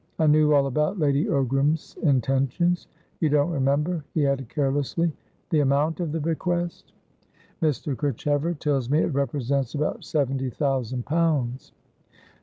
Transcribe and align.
"I 0.17 0.25
knew 0.25 0.55
all 0.55 0.65
about 0.65 0.97
Lady 0.97 1.25
Ogram's 1.27 1.95
intentions. 2.01 2.87
You 3.19 3.29
don't 3.29 3.51
remember," 3.51 4.03
he 4.15 4.25
added 4.25 4.49
carelessly, 4.49 5.13
"the 5.51 5.59
amount 5.59 5.99
of 5.99 6.11
the 6.11 6.19
bequest?" 6.19 6.91
"Mr. 7.61 7.95
Kerchever 7.95 8.55
tells 8.57 8.89
me 8.89 9.03
it 9.03 9.13
represents 9.13 9.75
about 9.75 10.03
seventy 10.03 10.49
thousand 10.49 11.05
pounds." 11.05 11.71